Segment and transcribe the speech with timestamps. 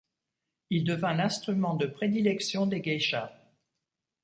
[0.71, 3.31] Il devint l'instrument de prédilection des geishas.